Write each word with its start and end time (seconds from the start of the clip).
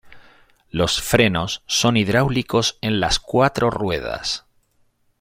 Los 0.71 0.99
frenos 0.99 1.61
son 1.67 1.95
hidráulicos 1.95 2.79
en 2.81 2.99
las 2.99 3.19
cuatro 3.19 3.69
ruedas. 3.69 4.47